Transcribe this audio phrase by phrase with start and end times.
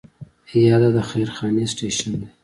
[0.67, 2.27] یا دا د خير خانې سټیشن دی.